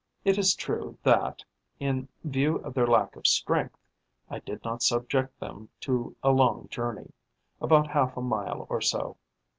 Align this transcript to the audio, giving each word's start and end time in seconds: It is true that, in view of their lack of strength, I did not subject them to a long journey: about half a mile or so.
It 0.25 0.39
is 0.39 0.55
true 0.55 0.97
that, 1.03 1.43
in 1.79 2.07
view 2.23 2.55
of 2.63 2.73
their 2.73 2.87
lack 2.87 3.15
of 3.15 3.27
strength, 3.27 3.77
I 4.31 4.39
did 4.39 4.63
not 4.63 4.81
subject 4.81 5.39
them 5.39 5.69
to 5.81 6.15
a 6.23 6.31
long 6.31 6.67
journey: 6.69 7.11
about 7.61 7.85
half 7.91 8.17
a 8.17 8.21
mile 8.21 8.65
or 8.67 8.81
so. 8.81 9.17